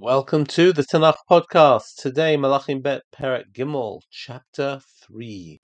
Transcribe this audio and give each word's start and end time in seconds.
Welcome 0.00 0.46
to 0.46 0.72
the 0.72 0.82
Tanakh 0.82 1.16
podcast. 1.28 1.96
Today, 1.96 2.36
Melakhim 2.36 2.84
Bet 2.84 3.02
Perek 3.12 3.50
Gimel, 3.52 4.00
chapter 4.12 4.80
3. 5.02 5.58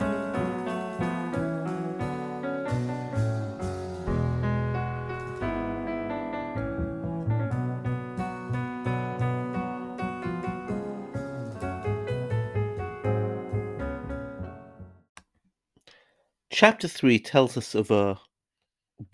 Chapter 16.51 16.89
3 16.89 17.19
tells 17.21 17.57
us 17.57 17.77
of 17.77 17.93
a 17.93 18.19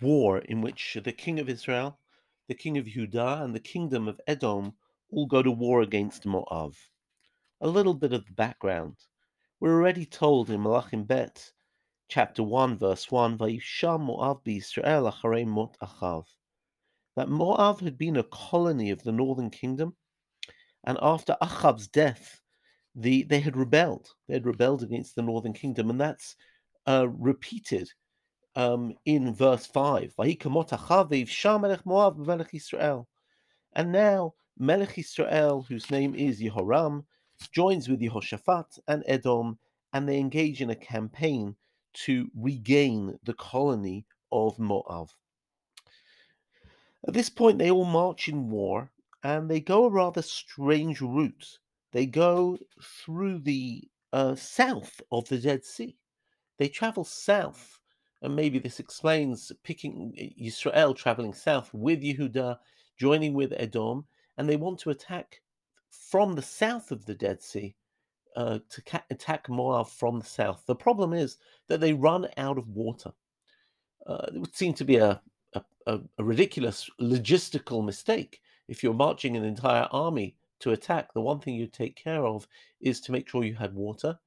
war 0.01 0.39
in 0.39 0.61
which 0.61 0.97
the 1.03 1.13
king 1.13 1.39
of 1.39 1.47
Israel, 1.47 1.99
the 2.47 2.55
king 2.55 2.79
of 2.79 2.87
Judah, 2.87 3.41
and 3.43 3.53
the 3.53 3.59
kingdom 3.59 4.07
of 4.07 4.19
Edom 4.25 4.73
all 5.11 5.25
go 5.25 5.43
to 5.43 5.51
war 5.51 5.81
against 5.81 6.23
Moav. 6.23 6.75
A 7.59 7.67
little 7.67 7.93
bit 7.93 8.13
of 8.13 8.25
the 8.25 8.33
background. 8.33 8.95
We're 9.59 9.75
already 9.75 10.05
told 10.05 10.49
in 10.49 10.61
Melakhim 10.61 11.05
Bet, 11.05 11.51
chapter 12.07 12.41
1, 12.41 12.77
verse 12.77 13.11
1, 13.11 13.37
Vayisham 13.37 14.01
Moab 14.01 14.47
Israel 14.47 15.11
acharei 15.11 15.45
mot 15.45 15.77
achav, 15.81 16.25
that 17.15 17.27
Moav 17.27 17.81
had 17.81 17.97
been 17.97 18.15
a 18.17 18.23
colony 18.23 18.89
of 18.89 19.03
the 19.03 19.11
northern 19.11 19.49
kingdom, 19.49 19.95
and 20.85 20.97
after 21.01 21.37
Achav's 21.41 21.87
death, 21.87 22.41
the, 22.95 23.23
they 23.23 23.39
had 23.39 23.55
rebelled. 23.55 24.09
They 24.27 24.33
had 24.33 24.45
rebelled 24.45 24.81
against 24.83 25.15
the 25.15 25.21
northern 25.21 25.53
kingdom, 25.53 25.89
and 25.89 26.01
that's 26.01 26.35
uh, 26.87 27.07
repeated 27.07 27.89
um, 28.55 28.95
in 29.05 29.33
verse 29.33 29.65
5. 29.67 30.13
And 33.73 33.91
now 33.91 34.33
Melech 34.61 34.99
Israel, 34.99 35.63
whose 35.63 35.89
name 35.89 36.13
is 36.13 36.39
Yehoram, 36.39 37.03
joins 37.51 37.89
with 37.89 37.99
Yehoshaphat 37.99 38.77
and 38.87 39.03
Edom, 39.07 39.57
and 39.91 40.07
they 40.07 40.19
engage 40.19 40.61
in 40.61 40.69
a 40.69 40.75
campaign 40.75 41.55
to 41.93 42.29
regain 42.35 43.17
the 43.23 43.33
colony 43.33 44.05
of 44.31 44.59
Moab. 44.59 45.09
At 47.07 47.15
this 47.15 47.27
point, 47.27 47.57
they 47.57 47.71
all 47.71 47.85
march 47.85 48.27
in 48.29 48.51
war, 48.51 48.91
and 49.23 49.49
they 49.49 49.59
go 49.59 49.85
a 49.85 49.89
rather 49.89 50.21
strange 50.21 51.01
route. 51.01 51.57
They 51.91 52.05
go 52.05 52.59
through 52.83 53.39
the 53.39 53.89
uh, 54.13 54.35
south 54.35 55.01
of 55.11 55.27
the 55.27 55.39
Dead 55.39 55.65
Sea. 55.65 55.97
They 56.59 56.67
travel 56.67 57.03
south, 57.03 57.79
and 58.21 58.35
maybe 58.35 58.59
this 58.59 58.79
explains 58.79 59.51
picking 59.63 60.13
Israel 60.37 60.93
traveling 60.93 61.33
south 61.33 61.73
with 61.73 62.03
Yehuda, 62.03 62.59
joining 62.99 63.33
with 63.33 63.53
Edom, 63.57 64.05
and 64.37 64.47
they 64.47 64.55
want 64.55 64.79
to 64.79 64.89
attack 64.89 65.41
from 65.89 66.33
the 66.33 66.41
south 66.41 66.91
of 66.91 67.05
the 67.05 67.15
Dead 67.15 67.41
Sea 67.41 67.75
uh, 68.35 68.59
to 68.69 68.81
ca- 68.83 69.03
attack 69.09 69.49
Moab 69.49 69.87
from 69.87 70.19
the 70.19 70.25
south. 70.25 70.63
The 70.65 70.75
problem 70.75 71.13
is 71.13 71.37
that 71.67 71.79
they 71.79 71.93
run 71.93 72.27
out 72.37 72.57
of 72.57 72.69
water. 72.69 73.11
Uh, 74.07 74.25
it 74.33 74.39
would 74.39 74.55
seem 74.55 74.73
to 74.73 74.85
be 74.85 74.97
a, 74.97 75.21
a, 75.53 75.61
a, 75.87 76.23
ridiculous 76.23 76.89
logistical 76.99 77.83
mistake. 77.83 78.41
If 78.67 78.83
you're 78.83 78.93
marching 78.93 79.35
an 79.35 79.43
entire 79.43 79.87
army 79.91 80.35
to 80.59 80.71
attack, 80.71 81.13
the 81.13 81.21
one 81.21 81.39
thing 81.39 81.55
you 81.55 81.67
take 81.67 81.95
care 81.95 82.25
of 82.25 82.47
is 82.79 83.01
to 83.01 83.11
make 83.11 83.27
sure 83.29 83.43
you 83.43 83.55
had 83.55 83.73
water. 83.73 84.17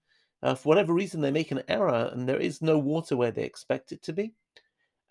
Uh, 0.42 0.54
for 0.54 0.68
whatever 0.68 0.92
reason, 0.92 1.20
they 1.20 1.30
make 1.30 1.50
an 1.50 1.62
error 1.68 2.10
and 2.12 2.28
there 2.28 2.38
is 2.38 2.60
no 2.60 2.78
water 2.78 3.16
where 3.16 3.30
they 3.30 3.44
expect 3.44 3.92
it 3.92 4.02
to 4.02 4.12
be. 4.12 4.34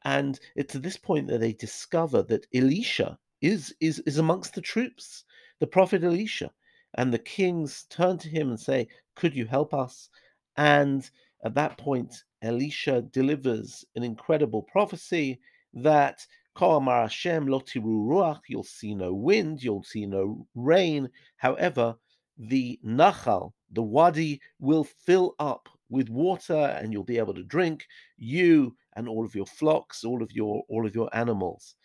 And 0.05 0.39
it's 0.55 0.75
at 0.75 0.83
this 0.83 0.97
point 0.97 1.27
that 1.27 1.39
they 1.39 1.53
discover 1.53 2.21
that 2.23 2.45
Elisha, 2.53 3.17
is 3.43 3.75
is 3.81 3.99
is 4.07 4.17
amongst 4.17 4.55
the 4.55 4.61
troops, 4.61 5.25
the 5.59 5.67
prophet 5.67 6.03
Elisha. 6.03 6.51
And 6.95 7.13
the 7.13 7.19
kings 7.19 7.85
turn 7.89 8.17
to 8.19 8.29
him 8.29 8.49
and 8.49 8.59
say, 8.59 8.87
Could 9.15 9.35
you 9.35 9.45
help 9.45 9.73
us? 9.75 10.09
And 10.57 11.09
at 11.45 11.55
that 11.55 11.77
point, 11.77 12.15
Elisha 12.41 13.03
delivers 13.03 13.85
an 13.95 14.03
incredible 14.03 14.63
prophecy 14.63 15.41
that 15.75 16.25
lotiru 16.57 18.07
ruach, 18.07 18.41
you'll 18.47 18.63
see 18.63 18.95
no 18.95 19.13
wind, 19.13 19.63
you'll 19.63 19.83
see 19.83 20.05
no 20.05 20.47
rain. 20.55 21.09
However, 21.37 21.95
the 22.37 22.79
Nachal, 22.85 23.53
the 23.71 23.83
wadi, 23.83 24.41
will 24.59 24.85
fill 24.85 25.35
up 25.39 25.69
with 25.89 26.09
water 26.09 26.77
and 26.79 26.93
you'll 26.93 27.03
be 27.03 27.17
able 27.19 27.33
to 27.35 27.43
drink, 27.43 27.85
you 28.17 28.75
and 28.95 29.07
all 29.09 29.25
of 29.25 29.35
your 29.35 29.45
flocks, 29.47 30.03
all 30.03 30.23
of 30.23 30.31
your 30.31 30.63
all 30.69 30.85
of 30.87 30.95
your 30.95 31.09
animals. 31.15 31.75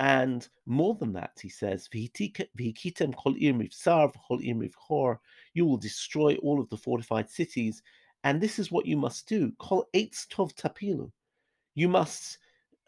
And 0.00 0.48
more 0.64 0.94
than 0.94 1.12
that, 1.12 1.38
he 1.42 1.50
says, 1.50 1.86
you 1.92 2.06
will 5.66 5.76
destroy 5.76 6.36
all 6.36 6.58
of 6.58 6.70
the 6.70 6.76
fortified 6.78 7.28
cities. 7.28 7.82
And 8.24 8.40
this 8.40 8.58
is 8.58 8.72
what 8.72 8.86
you 8.86 8.96
must 8.96 9.28
do. 9.28 9.52
Kol 9.58 9.86
tov 9.94 10.54
tapilu. 10.54 11.12
You 11.74 11.88
must 11.88 12.38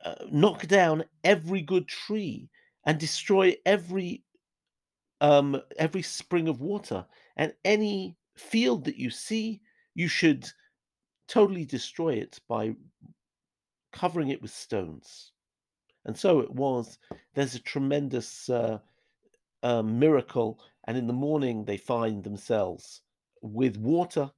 uh, 0.03 0.15
knock 0.31 0.67
down 0.69 1.05
every 1.23 1.61
good 1.61 1.87
tree 1.87 2.49
and 2.85 2.99
destroy 2.99 3.57
every 3.67 4.25
um, 5.21 5.61
every 5.79 6.03
spring 6.03 6.49
of 6.49 6.63
water 6.63 7.05
and 7.37 7.53
any 7.67 8.17
field 8.37 8.87
that 8.87 8.97
you 8.97 9.11
see. 9.11 9.61
You 9.95 10.09
should 10.09 10.51
totally 11.29 11.67
destroy 11.67 12.15
it 12.15 12.41
by 12.49 12.75
covering 13.93 14.31
it 14.31 14.41
with 14.41 14.51
stones. 14.51 15.33
And 16.05 16.17
so 16.17 16.41
it 16.41 16.51
was. 16.51 16.99
There's 17.35 17.55
a 17.55 17.61
tremendous 17.61 18.49
uh, 18.49 18.79
uh, 19.63 19.83
miracle, 19.83 20.61
and 20.85 20.97
in 20.97 21.07
the 21.07 21.13
morning 21.13 21.65
they 21.65 21.77
find 21.77 22.25
themselves 22.25 23.03
with 23.41 23.77
water. 23.77 24.31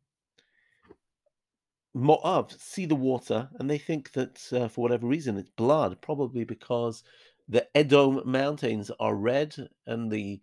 Moab 1.95 2.51
see 2.53 2.87
the 2.87 2.95
water, 2.95 3.49
and 3.59 3.71
they 3.71 3.79
think 3.79 4.13
that 4.13 4.53
uh, 4.53 4.69
for 4.69 4.83
whatever 4.83 5.07
reason 5.07 5.39
it's 5.39 5.51
blood, 5.51 6.01
probably 6.03 6.45
because 6.45 7.05
the 7.49 7.67
Edom 7.77 8.21
mountains 8.25 8.91
are 8.99 9.15
red, 9.15 9.55
and 9.87 10.11
the 10.11 10.41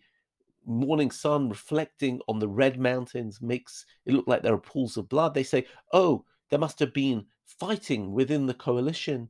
morning 0.65 1.11
sun 1.11 1.49
reflecting 1.49 2.21
on 2.27 2.39
the 2.39 2.47
red 2.47 2.79
mountains 2.79 3.41
makes 3.41 3.85
it 4.05 4.13
look 4.13 4.27
like 4.27 4.43
there 4.43 4.53
are 4.53 4.59
pools 4.59 4.97
of 4.97 5.09
blood. 5.09 5.33
They 5.33 5.43
say, 5.43 5.65
"Oh, 5.91 6.25
there 6.49 6.59
must 6.59 6.79
have 6.79 6.93
been 6.93 7.25
fighting 7.45 8.11
within 8.13 8.45
the 8.45 8.53
coalition." 8.53 9.29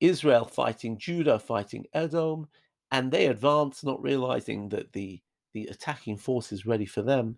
Israel 0.00 0.44
fighting 0.44 0.98
Judah, 0.98 1.38
fighting 1.38 1.86
Edom, 1.92 2.48
and 2.90 3.10
they 3.10 3.26
advance, 3.26 3.84
not 3.84 4.02
realizing 4.02 4.68
that 4.70 4.92
the, 4.92 5.20
the 5.52 5.66
attacking 5.66 6.16
force 6.16 6.52
is 6.52 6.66
ready 6.66 6.86
for 6.86 7.02
them. 7.02 7.36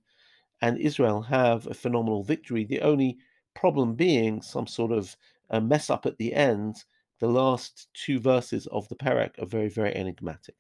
And 0.61 0.79
Israel 0.79 1.21
have 1.23 1.67
a 1.67 1.75
phenomenal 1.75 2.23
victory. 2.23 2.65
The 2.65 2.81
only 2.81 3.19
problem 3.55 3.95
being 3.95 4.41
some 4.41 4.67
sort 4.67 4.93
of 4.93 5.17
a 5.51 5.61
mess 5.61 5.91
up 5.91 6.07
at 6.07 6.17
the 6.19 6.33
end. 6.35 6.85
The 7.21 7.29
last 7.29 7.89
two 7.95 8.19
verses 8.19 8.67
of 8.69 8.89
the 8.89 8.97
Perek 8.97 9.41
are 9.41 9.47
very, 9.47 9.69
very 9.69 9.95
enigmatic. 9.95 10.57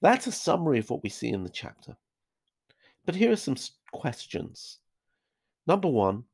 That's 0.00 0.26
a 0.26 0.32
summary 0.32 0.78
of 0.78 0.88
what 0.88 1.02
we 1.02 1.10
see 1.10 1.28
in 1.28 1.42
the 1.42 1.50
chapter. 1.50 1.96
But 3.04 3.14
here 3.14 3.32
are 3.32 3.36
some 3.36 3.56
questions. 3.92 4.78
Number 5.66 5.88
one, 5.88 6.24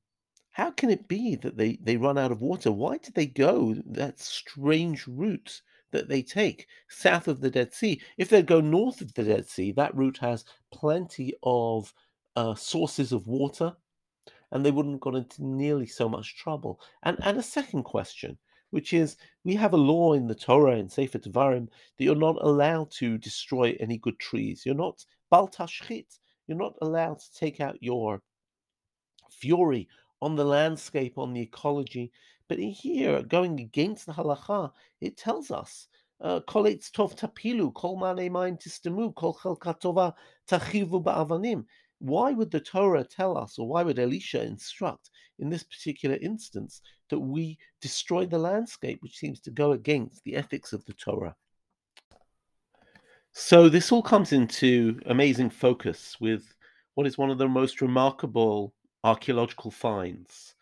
how 0.57 0.71
can 0.71 0.89
it 0.89 1.07
be 1.07 1.37
that 1.37 1.59
they, 1.59 1.79
they 1.83 1.99
run 1.99 2.17
out 2.17 2.33
of 2.33 2.41
water? 2.41 2.73
Why 2.73 2.97
did 2.97 3.13
they 3.13 3.27
go 3.27 3.75
that 3.85 4.19
strange 4.19 5.07
route 5.07 5.61
that 5.91 6.09
they 6.09 6.23
take 6.23 6.67
south 6.89 7.29
of 7.29 7.43
the 7.43 7.51
Dead 7.51 7.75
Sea? 7.75 8.01
If 8.17 8.31
they 8.31 8.41
go 8.41 8.63
north 8.63 9.03
of 9.03 9.13
the 9.13 9.25
Dead 9.25 9.47
Sea, 9.47 9.73
that 9.73 9.95
route 9.95 10.17
has 10.17 10.47
plenty 10.73 11.35
of 11.43 11.93
uh, 12.37 12.55
sources 12.55 13.13
of 13.13 13.27
water, 13.27 13.77
and 14.51 14.65
they 14.65 14.71
wouldn't 14.71 14.95
have 14.95 15.03
got 15.03 15.17
into 15.17 15.45
nearly 15.45 15.85
so 15.85 16.09
much 16.09 16.39
trouble. 16.39 16.81
And 17.03 17.19
and 17.23 17.37
a 17.37 17.43
second 17.43 17.83
question, 17.83 18.39
which 18.71 18.95
is 18.95 19.19
we 19.45 19.57
have 19.57 19.75
a 19.75 19.89
law 19.93 20.15
in 20.15 20.27
the 20.27 20.35
Torah 20.35 20.79
in 20.79 20.89
Sefer 20.89 21.19
Devarim 21.19 21.69
that 21.99 22.05
you're 22.05 22.15
not 22.15 22.39
allowed 22.41 22.91
to 22.93 23.19
destroy 23.19 23.77
any 23.79 23.99
good 23.99 24.19
trees. 24.19 24.65
You're 24.65 24.75
not 24.75 25.05
baltashchit. 25.31 26.19
You're 26.47 26.57
not 26.57 26.79
allowed 26.81 27.19
to 27.19 27.33
take 27.35 27.61
out 27.61 27.77
your 27.83 28.23
fury 29.31 29.87
on 30.27 30.35
the 30.35 30.45
landscape, 30.45 31.17
on 31.19 31.33
the 31.33 31.41
ecology. 31.41 32.11
But 32.49 32.59
here, 32.59 33.23
going 33.23 33.61
against 33.61 34.07
the 34.07 34.13
halacha, 34.13 34.73
it 35.01 35.17
tells 35.17 35.53
us, 35.53 35.87
uh, 36.21 36.41
kol 36.41 36.65
tov 36.65 37.17
tapilu, 37.17 37.73
kol 37.73 37.97
kol 39.21 39.35
chelkatova 39.41 40.15
tachivu 40.51 40.99
ba'avanim. 41.05 41.65
Why 41.99 42.33
would 42.33 42.51
the 42.51 42.61
Torah 42.61 43.05
tell 43.05 43.39
us, 43.39 43.57
or 43.59 43.69
why 43.69 43.85
would 43.85 44.01
Elisha 44.01 44.43
instruct 44.43 45.11
in 45.39 45.49
this 45.49 45.63
particular 45.63 46.17
instance 46.21 46.83
that 47.09 47.21
we 47.21 47.57
destroy 47.81 48.27
the 48.27 48.39
landscape, 48.51 48.99
which 49.03 49.17
seems 49.17 49.39
to 49.43 49.51
go 49.51 49.73
against 49.73 50.25
the 50.25 50.35
ethics 50.35 50.73
of 50.73 50.85
the 50.87 50.95
Torah? 50.95 51.37
So 53.33 53.69
this 53.69 53.93
all 53.93 54.03
comes 54.03 54.33
into 54.33 55.01
amazing 55.07 55.51
focus 55.51 56.17
with 56.21 56.43
what 56.95 57.07
is 57.07 57.17
one 57.17 57.31
of 57.31 57.39
the 57.39 57.49
most 57.49 57.81
remarkable 57.81 58.75
archaeological 59.07 59.71
finds. 59.71 60.57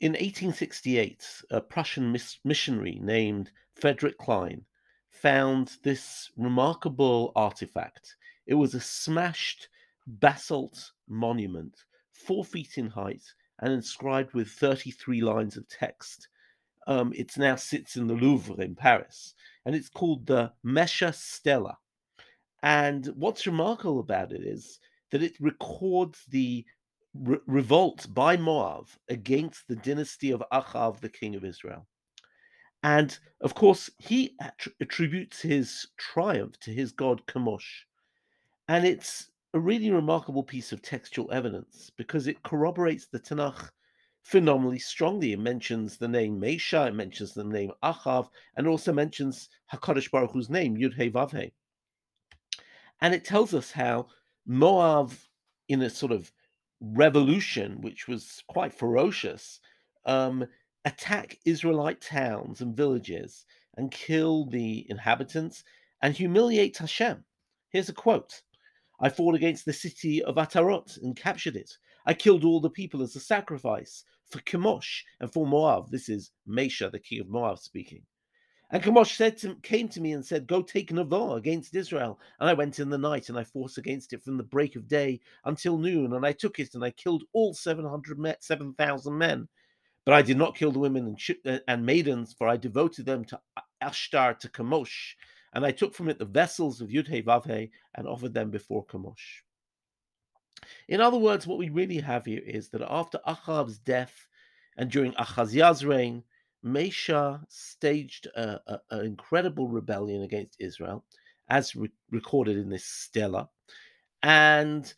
In 0.00 0.12
1868, 0.12 1.44
a 1.52 1.60
Prussian 1.60 2.10
mis- 2.10 2.40
missionary 2.44 2.98
named 3.00 3.52
Frederick 3.76 4.18
Klein 4.18 4.64
found 5.08 5.76
this 5.84 6.28
remarkable 6.36 7.30
artifact. 7.36 8.16
It 8.46 8.54
was 8.54 8.74
a 8.74 8.80
smashed 8.80 9.68
basalt 10.08 10.90
monument, 11.08 11.84
four 12.10 12.44
feet 12.44 12.78
in 12.78 12.88
height 12.88 13.22
and 13.60 13.72
inscribed 13.72 14.34
with 14.34 14.48
33 14.48 15.20
lines 15.20 15.56
of 15.56 15.68
text. 15.68 16.26
Um, 16.88 17.12
it 17.14 17.38
now 17.38 17.54
sits 17.54 17.96
in 17.96 18.08
the 18.08 18.14
Louvre 18.14 18.56
in 18.62 18.74
Paris, 18.74 19.34
and 19.64 19.74
it's 19.74 19.88
called 19.88 20.26
the 20.26 20.52
Mesha 20.64 21.14
Stela. 21.14 21.78
And 22.64 23.06
what's 23.14 23.46
remarkable 23.46 24.00
about 24.00 24.32
it 24.32 24.42
is 24.42 24.80
that 25.12 25.22
it 25.22 25.36
records 25.40 26.24
the 26.28 26.64
re- 27.22 27.38
revolt 27.46 28.06
by 28.12 28.36
Moab 28.36 28.88
against 29.08 29.68
the 29.68 29.76
dynasty 29.76 30.30
of 30.30 30.42
Achav, 30.52 31.00
the 31.00 31.08
king 31.08 31.34
of 31.34 31.44
Israel. 31.44 31.86
And 32.82 33.18
of 33.40 33.54
course, 33.54 33.90
he 33.98 34.36
attributes 34.80 35.40
his 35.40 35.88
triumph 35.96 36.58
to 36.60 36.72
his 36.72 36.92
god 36.92 37.22
Chemosh. 37.26 37.84
And 38.68 38.84
it's 38.84 39.30
a 39.54 39.58
really 39.58 39.90
remarkable 39.90 40.42
piece 40.42 40.72
of 40.72 40.82
textual 40.82 41.32
evidence 41.32 41.90
because 41.96 42.26
it 42.26 42.42
corroborates 42.42 43.06
the 43.06 43.18
Tanakh 43.18 43.70
phenomenally 44.22 44.78
strongly. 44.78 45.32
It 45.32 45.38
mentions 45.38 45.96
the 45.96 46.08
name 46.08 46.40
Mesha, 46.40 46.88
it 46.88 46.94
mentions 46.94 47.32
the 47.32 47.44
name 47.44 47.72
Achav, 47.82 48.28
and 48.56 48.66
also 48.66 48.92
mentions 48.92 49.48
Hakadosh 49.72 50.10
Baruch 50.10 50.32
Hu's 50.32 50.50
name 50.50 50.76
Yud. 50.76 51.52
And 53.00 53.14
it 53.14 53.24
tells 53.24 53.54
us 53.54 53.70
how 53.70 54.08
Moab, 54.46 55.12
in 55.68 55.82
a 55.82 55.90
sort 55.90 56.12
of 56.12 56.30
revolution, 56.80 57.80
which 57.80 58.06
was 58.08 58.42
quite 58.48 58.72
ferocious, 58.72 59.60
um, 60.04 60.46
attack 60.84 61.38
Israelite 61.44 62.00
towns 62.00 62.60
and 62.60 62.76
villages 62.76 63.44
and 63.76 63.90
kill 63.90 64.46
the 64.46 64.86
inhabitants 64.88 65.64
and 66.02 66.14
humiliate 66.14 66.78
Hashem. 66.78 67.24
Here's 67.70 67.88
a 67.88 67.94
quote 67.94 68.42
I 69.00 69.08
fought 69.08 69.34
against 69.34 69.64
the 69.64 69.72
city 69.72 70.22
of 70.22 70.36
Atarot 70.36 70.96
and 71.02 71.16
captured 71.16 71.56
it. 71.56 71.76
I 72.06 72.14
killed 72.14 72.44
all 72.44 72.60
the 72.60 72.70
people 72.70 73.02
as 73.02 73.16
a 73.16 73.20
sacrifice 73.20 74.04
for 74.30 74.38
Chemosh 74.40 75.02
and 75.20 75.32
for 75.32 75.46
Moab. 75.46 75.90
This 75.90 76.08
is 76.08 76.30
Mesha, 76.48 76.90
the 76.90 77.00
king 77.00 77.20
of 77.20 77.28
Moab, 77.28 77.58
speaking. 77.58 78.02
And 78.70 78.82
Chemosh 78.82 79.14
said 79.14 79.36
to, 79.38 79.54
came 79.56 79.88
to 79.90 80.00
me 80.00 80.12
and 80.12 80.24
said, 80.24 80.48
Go 80.48 80.60
take 80.60 80.90
Navah 80.90 81.36
against 81.36 81.76
Israel. 81.76 82.18
And 82.40 82.50
I 82.50 82.54
went 82.54 82.80
in 82.80 82.90
the 82.90 82.98
night 82.98 83.28
and 83.28 83.38
I 83.38 83.44
fought 83.44 83.78
against 83.78 84.12
it 84.12 84.22
from 84.24 84.36
the 84.36 84.42
break 84.42 84.74
of 84.74 84.88
day 84.88 85.20
until 85.44 85.78
noon. 85.78 86.14
And 86.14 86.26
I 86.26 86.32
took 86.32 86.58
it 86.58 86.74
and 86.74 86.84
I 86.84 86.90
killed 86.90 87.24
all 87.32 87.54
700 87.54 88.36
7,000 88.40 89.18
men. 89.18 89.48
But 90.04 90.14
I 90.14 90.22
did 90.22 90.36
not 90.36 90.56
kill 90.56 90.72
the 90.72 90.80
women 90.80 91.06
and, 91.06 91.20
sh- 91.20 91.32
uh, 91.44 91.58
and 91.68 91.86
maidens, 91.86 92.34
for 92.36 92.48
I 92.48 92.56
devoted 92.56 93.06
them 93.06 93.24
to 93.26 93.40
uh, 93.56 93.60
Ashtar, 93.82 94.38
to 94.40 94.48
Chemosh. 94.48 95.14
And 95.52 95.64
I 95.64 95.70
took 95.70 95.94
from 95.94 96.08
it 96.08 96.18
the 96.18 96.24
vessels 96.24 96.80
of 96.80 96.88
Yudhe 96.88 97.24
Vavhe 97.24 97.70
and 97.94 98.08
offered 98.08 98.34
them 98.34 98.50
before 98.50 98.84
Chemosh. 98.86 99.42
In 100.88 101.00
other 101.00 101.18
words, 101.18 101.46
what 101.46 101.58
we 101.58 101.68
really 101.68 101.98
have 101.98 102.26
here 102.26 102.42
is 102.44 102.68
that 102.70 102.82
after 102.82 103.20
Achav's 103.26 103.78
death 103.78 104.26
and 104.76 104.90
during 104.90 105.14
Achaziah's 105.14 105.84
reign, 105.84 106.24
Mesha 106.66 107.44
staged 107.48 108.26
an 108.34 108.58
incredible 108.90 109.68
rebellion 109.68 110.22
against 110.22 110.60
Israel, 110.60 111.04
as 111.48 111.76
re- 111.76 111.92
recorded 112.10 112.56
in 112.56 112.68
this 112.68 112.84
stela, 112.84 113.48
and 114.22 114.92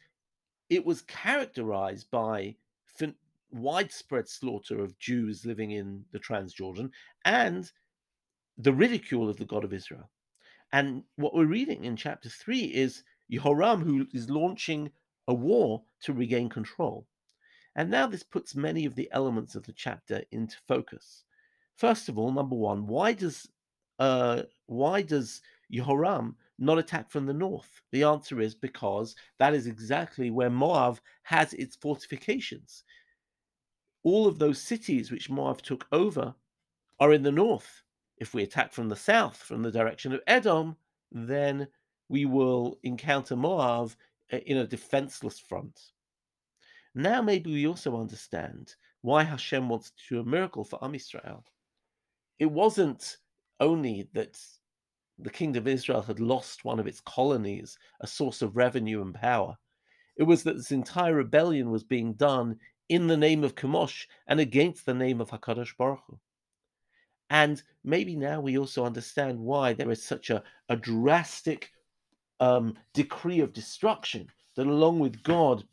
it 0.70 0.84
was 0.84 1.02
characterized 1.02 2.10
by 2.10 2.56
fin- 2.84 3.14
widespread 3.50 4.28
slaughter 4.28 4.82
of 4.82 4.98
Jews 4.98 5.44
living 5.44 5.72
in 5.72 6.04
the 6.10 6.18
Transjordan 6.18 6.90
and 7.24 7.70
the 8.56 8.72
ridicule 8.72 9.28
of 9.28 9.36
the 9.36 9.44
God 9.44 9.64
of 9.64 9.72
Israel. 9.72 10.10
And 10.72 11.04
what 11.16 11.34
we're 11.34 11.46
reading 11.46 11.84
in 11.84 11.96
chapter 11.96 12.28
three 12.28 12.64
is 12.64 13.04
Jehoram, 13.30 13.82
who 13.82 14.06
is 14.12 14.30
launching 14.30 14.90
a 15.26 15.34
war 15.34 15.82
to 16.02 16.12
regain 16.12 16.48
control. 16.48 17.06
And 17.76 17.90
now 17.90 18.06
this 18.06 18.22
puts 18.22 18.54
many 18.54 18.86
of 18.86 18.94
the 18.94 19.08
elements 19.12 19.54
of 19.54 19.64
the 19.64 19.72
chapter 19.72 20.24
into 20.30 20.56
focus. 20.66 21.24
First 21.78 22.08
of 22.08 22.18
all, 22.18 22.32
number 22.32 22.56
one, 22.56 22.88
why 22.88 23.12
does 23.12 23.48
uh, 24.00 24.42
why 24.66 25.00
does 25.00 25.42
Jehoram 25.70 26.34
not 26.58 26.76
attack 26.76 27.08
from 27.08 27.24
the 27.24 27.32
north? 27.32 27.82
The 27.92 28.02
answer 28.02 28.40
is 28.40 28.56
because 28.56 29.14
that 29.38 29.54
is 29.54 29.68
exactly 29.68 30.32
where 30.32 30.50
Moab 30.50 30.98
has 31.22 31.52
its 31.52 31.76
fortifications. 31.76 32.82
All 34.02 34.26
of 34.26 34.40
those 34.40 34.60
cities 34.60 35.12
which 35.12 35.30
Moab 35.30 35.62
took 35.62 35.86
over 35.92 36.34
are 36.98 37.12
in 37.12 37.22
the 37.22 37.30
north. 37.30 37.84
If 38.16 38.34
we 38.34 38.42
attack 38.42 38.72
from 38.72 38.88
the 38.88 38.96
south, 38.96 39.36
from 39.36 39.62
the 39.62 39.70
direction 39.70 40.12
of 40.12 40.20
Edom, 40.26 40.76
then 41.12 41.68
we 42.08 42.24
will 42.24 42.80
encounter 42.82 43.36
Moab 43.36 43.92
uh, 44.32 44.38
in 44.38 44.56
a 44.56 44.66
defenseless 44.66 45.38
front. 45.38 45.92
Now, 46.96 47.22
maybe 47.22 47.52
we 47.52 47.68
also 47.68 48.00
understand 48.00 48.74
why 49.02 49.22
Hashem 49.22 49.68
wants 49.68 49.92
to 49.92 50.16
do 50.16 50.20
a 50.22 50.24
miracle 50.24 50.64
for 50.64 50.84
Am 50.84 50.94
Yisrael 50.94 51.44
it 52.38 52.50
wasn't 52.50 53.16
only 53.60 54.08
that 54.12 54.38
the 55.18 55.30
kingdom 55.30 55.62
of 55.64 55.68
Israel 55.68 56.02
had 56.02 56.20
lost 56.20 56.64
one 56.64 56.78
of 56.78 56.86
its 56.86 57.00
colonies, 57.00 57.76
a 58.00 58.06
source 58.06 58.42
of 58.42 58.56
revenue 58.56 59.02
and 59.02 59.14
power. 59.14 59.56
It 60.16 60.22
was 60.22 60.42
that 60.44 60.56
this 60.56 60.72
entire 60.72 61.14
rebellion 61.14 61.70
was 61.70 61.82
being 61.82 62.14
done 62.14 62.58
in 62.88 63.06
the 63.06 63.16
name 63.16 63.44
of 63.44 63.54
Chemosh 63.54 64.06
and 64.26 64.40
against 64.40 64.86
the 64.86 64.94
name 64.94 65.20
of 65.20 65.30
Hakadosh 65.30 65.76
Baruch 65.76 66.00
Hu. 66.06 66.18
And 67.30 67.62
maybe 67.84 68.16
now 68.16 68.40
we 68.40 68.58
also 68.58 68.84
understand 68.84 69.38
why 69.38 69.74
there 69.74 69.90
is 69.90 70.02
such 70.02 70.30
a, 70.30 70.42
a 70.68 70.76
drastic 70.76 71.70
um, 72.40 72.74
decree 72.94 73.40
of 73.40 73.52
destruction 73.52 74.28
that, 74.56 74.66
along 74.66 75.00
with 75.00 75.22
God 75.22 75.64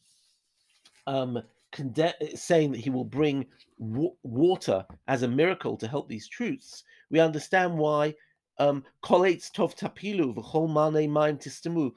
um, 1.08 1.42
conde- 1.76 2.16
saying 2.36 2.72
that 2.72 2.80
he 2.80 2.90
will 2.90 3.06
bring 3.06 3.46
water 3.78 4.86
as 5.08 5.24
a 5.24 5.28
miracle 5.28 5.76
to 5.78 5.88
help 5.88 6.08
these 6.08 6.28
truths, 6.28 6.84
we 7.12 7.20
understand 7.20 7.78
why 7.78 8.16
um, 8.58 8.84
Tov 9.04 9.78
Tapilu, 9.78 10.34
V'chol 10.34 10.68
Mane 10.70 11.12
Maim 11.12 11.38
Tistamu, 11.38 11.92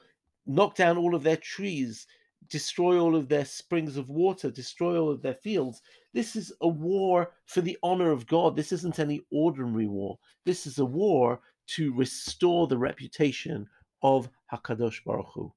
knock 0.46 0.75
down 0.75 0.98
all 0.98 1.14
of 1.14 1.22
their 1.22 1.36
trees, 1.36 2.06
destroy 2.48 2.98
all 2.98 3.14
of 3.14 3.28
their 3.28 3.44
springs 3.44 3.96
of 3.96 4.08
water, 4.08 4.50
destroy 4.50 4.98
all 5.00 5.10
of 5.10 5.22
their 5.22 5.34
fields. 5.34 5.80
This 6.12 6.34
is 6.34 6.52
a 6.60 6.69
war 6.69 7.32
for 7.46 7.60
the 7.60 7.78
honor 7.82 8.10
of 8.10 8.26
God. 8.26 8.56
This 8.56 8.72
isn't 8.72 8.98
any 8.98 9.20
ordinary 9.30 9.86
war. 9.86 10.19
This 10.44 10.66
is 10.66 10.78
a 10.78 10.84
war 10.84 11.40
to 11.76 11.94
restore 11.94 12.66
the 12.66 12.78
reputation 12.78 13.66
of 14.02 14.28
Hakadosh 14.52 15.04
Baruch 15.04 15.28
Hu. 15.34 15.52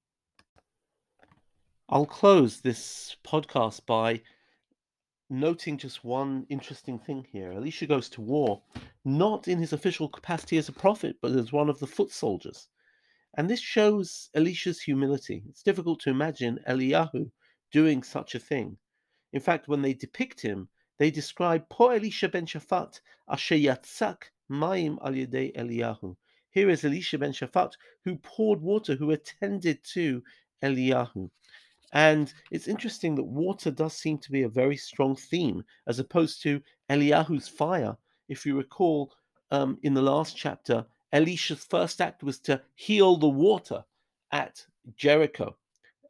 I'll 1.94 2.06
close 2.06 2.62
this 2.62 3.18
podcast 3.22 3.86
by 3.86 4.22
noting 5.30 5.78
just 5.78 6.06
one 6.06 6.46
interesting 6.48 6.98
thing 6.98 7.28
here. 7.30 7.52
Elisha 7.52 7.86
goes 7.86 8.08
to 8.12 8.22
war 8.22 8.62
not 9.04 9.50
in 9.50 9.60
his 9.60 9.74
official 9.74 10.08
capacity 10.08 10.58
as 10.58 10.70
a 10.70 10.72
prophet, 10.72 11.18
but 11.22 11.34
as 11.34 11.52
one 11.52 11.70
of 11.70 11.80
the 11.80 11.88
foot 11.88 12.10
soldiers. 12.10 12.70
And 13.36 13.50
this 13.50 13.60
shows 13.60 14.30
Elisha's 14.34 14.80
humility. 14.80 15.44
It's 15.50 15.64
difficult 15.64 16.00
to 16.02 16.10
imagine 16.10 16.60
Eliyahu 16.66 17.30
doing 17.74 18.04
such 18.04 18.36
a 18.36 18.40
thing. 18.40 18.78
In 19.34 19.42
fact, 19.42 19.68
when 19.68 19.82
they 19.82 19.94
depict 19.94 20.40
him, 20.40 20.70
they 20.98 21.12
describe 21.12 21.68
Po 21.68 21.90
Elisha 21.90 22.30
ben 22.30 22.46
Shaphat 22.46 23.02
asher 23.30 23.56
yatzak 23.56 24.32
mayim 24.50 24.98
al 25.04 25.12
yedei 25.12 25.54
Eliyahu. 25.58 26.16
Here 26.52 26.70
is 26.70 26.86
Elisha 26.86 27.18
ben 27.18 27.34
Shaphat 27.34 27.74
who 28.06 28.16
poured 28.16 28.62
water, 28.62 28.96
who 28.96 29.12
attended 29.12 29.84
to 29.92 30.24
Eliyahu. 30.64 31.30
And 31.94 32.34
it's 32.52 32.68
interesting 32.68 33.16
that 33.16 33.24
water 33.24 33.70
does 33.70 33.94
seem 33.94 34.18
to 34.20 34.32
be 34.32 34.44
a 34.44 34.50
very 34.50 34.78
strong 34.78 35.16
theme, 35.16 35.64
as 35.88 36.00
opposed 36.00 36.42
to 36.44 36.62
Eliyahu's 36.90 37.50
fire. 37.50 37.98
If 38.30 38.46
you 38.46 38.58
recall, 38.58 39.12
um, 39.52 39.78
in 39.84 39.94
the 39.94 40.02
last 40.02 40.38
chapter, 40.38 40.86
Elisha's 41.12 41.66
first 41.66 42.00
act 42.00 42.24
was 42.24 42.40
to 42.40 42.62
heal 42.76 43.18
the 43.18 43.28
water 43.28 43.84
at 44.32 44.66
Jericho. 44.96 45.58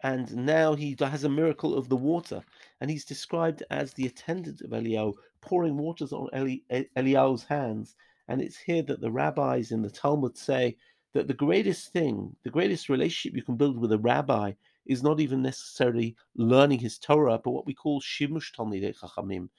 And 0.03 0.35
now 0.35 0.75
he 0.75 0.95
has 0.99 1.23
a 1.23 1.29
miracle 1.29 1.75
of 1.75 1.89
the 1.89 1.95
water. 1.95 2.43
And 2.79 2.89
he's 2.89 3.05
described 3.05 3.63
as 3.71 3.93
the 3.93 4.05
attendant 4.05 4.61
of 4.61 4.71
Eliyahu, 4.71 5.13
pouring 5.41 5.77
waters 5.77 6.13
on 6.13 6.29
Eli, 6.35 6.57
Eliyahu's 6.95 7.43
hands. 7.43 7.95
And 8.27 8.41
it's 8.41 8.57
here 8.57 8.83
that 8.83 9.01
the 9.01 9.11
rabbis 9.11 9.71
in 9.71 9.81
the 9.81 9.89
Talmud 9.89 10.37
say 10.37 10.77
that 11.13 11.27
the 11.27 11.33
greatest 11.33 11.91
thing, 11.91 12.35
the 12.43 12.49
greatest 12.49 12.89
relationship 12.89 13.35
you 13.35 13.43
can 13.43 13.57
build 13.57 13.79
with 13.79 13.91
a 13.91 13.97
rabbi 13.97 14.53
is 14.85 15.03
not 15.03 15.19
even 15.19 15.41
necessarily 15.41 16.15
learning 16.35 16.79
his 16.79 16.97
Torah, 16.97 17.39
but 17.43 17.51
what 17.51 17.65
we 17.65 17.73
call 17.73 18.01
shimush 18.01 18.53
talmidei 18.53 18.97
chachamim, 18.97 19.49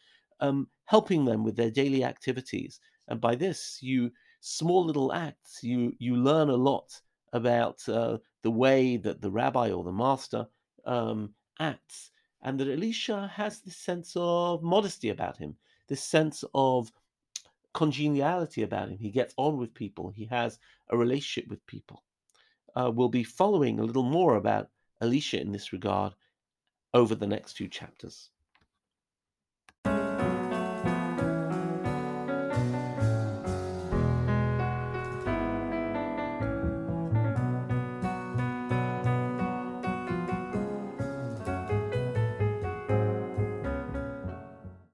um, 0.41 0.69
helping 0.85 1.25
them 1.25 1.45
with 1.45 1.57
their 1.57 1.71
daily 1.71 2.05
activities. 2.05 2.81
And 3.09 3.21
by 3.21 3.35
this, 3.35 3.79
you 3.81 4.11
small 4.41 4.85
little 4.85 5.13
acts, 5.13 5.63
you 5.63 5.93
you 5.99 6.17
learn 6.17 6.51
a 6.51 6.57
lot 6.57 7.01
about 7.33 7.87
uh, 7.89 8.19
the 8.43 8.51
way 8.51 8.97
that 8.99 9.21
the 9.21 9.31
rabbi 9.31 9.71
or 9.71 9.85
the 9.85 9.93
master 9.93 10.47
um, 10.85 11.35
acts, 11.61 12.11
and 12.43 12.59
that 12.59 12.69
Elisha 12.69 13.31
has 13.33 13.61
this 13.61 13.77
sense 13.77 14.13
of 14.17 14.63
modesty 14.63 15.11
about 15.11 15.37
him, 15.39 15.57
this 15.89 16.03
sense 16.03 16.45
of 16.55 16.91
congeniality 17.73 18.63
about 18.63 18.89
him. 18.91 18.99
He 18.99 19.11
gets 19.11 19.35
on 19.37 19.57
with 19.57 19.75
people. 19.75 20.11
He 20.11 20.27
has 20.27 20.59
a 20.91 20.97
relationship 20.97 21.49
with 21.49 21.65
people. 21.67 22.03
Uh, 22.75 22.91
we'll 22.93 23.09
be 23.09 23.25
following 23.25 23.79
a 23.79 23.85
little 23.85 24.03
more 24.03 24.37
about 24.37 24.69
Elisha 25.03 25.41
in 25.41 25.53
this 25.53 25.73
regard 25.73 26.15
over 26.95 27.15
the 27.15 27.27
next 27.27 27.55
few 27.55 27.69
chapters. 27.69 28.31